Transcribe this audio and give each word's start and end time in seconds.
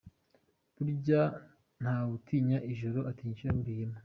Burya 0.77 1.21
ntawutinya 1.81 2.57
ijoro 2.71 2.99
atinya 3.09 3.33
ucyo 3.35 3.45
bahuriyemo. 3.49 3.97